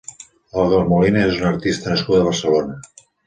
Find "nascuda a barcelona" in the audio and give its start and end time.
1.93-2.81